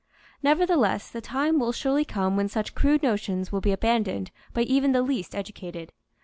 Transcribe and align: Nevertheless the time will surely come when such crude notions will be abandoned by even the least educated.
Nevertheless 0.41 1.11
the 1.11 1.21
time 1.21 1.59
will 1.59 1.71
surely 1.71 2.05
come 2.05 2.35
when 2.35 2.47
such 2.49 2.73
crude 2.73 3.03
notions 3.03 3.51
will 3.51 3.61
be 3.61 3.71
abandoned 3.71 4.31
by 4.51 4.61
even 4.61 4.93
the 4.93 5.03
least 5.03 5.35
educated. 5.35 5.93